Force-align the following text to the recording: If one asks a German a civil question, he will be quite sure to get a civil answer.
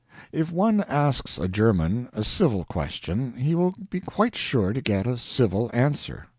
If 0.31 0.51
one 0.51 0.81
asks 0.87 1.37
a 1.37 1.47
German 1.47 2.09
a 2.11 2.23
civil 2.23 2.65
question, 2.65 3.33
he 3.33 3.53
will 3.53 3.75
be 3.91 3.99
quite 3.99 4.35
sure 4.35 4.73
to 4.73 4.81
get 4.81 5.05
a 5.05 5.15
civil 5.15 5.69
answer. 5.75 6.25